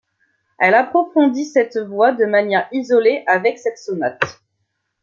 Elle 0.57 0.73
approfondit 0.73 1.45
cette 1.45 1.77
voie 1.77 2.11
de 2.11 2.25
manière 2.25 2.67
isolée 2.71 3.23
avec 3.27 3.59
cette 3.59 3.77
sonate. 3.77 4.41